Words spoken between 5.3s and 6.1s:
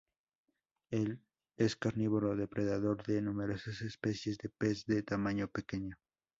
pequeño.